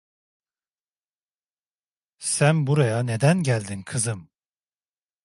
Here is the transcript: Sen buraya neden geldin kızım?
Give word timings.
Sen 2.19 2.67
buraya 2.67 3.03
neden 3.03 3.43
geldin 3.43 3.81
kızım? 3.83 4.29